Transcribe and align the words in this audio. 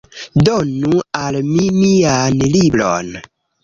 Donu 0.47 1.03
al 1.21 1.39
mi 1.51 1.69
mian 1.79 2.45
libron! 2.59 3.19